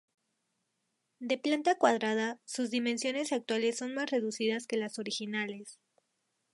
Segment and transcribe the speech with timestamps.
[1.19, 5.77] De planta cuadrada, sus dimensiones actuales son más reducidas que las originales.